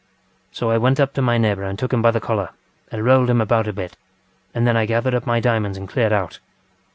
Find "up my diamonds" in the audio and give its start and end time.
5.13-5.77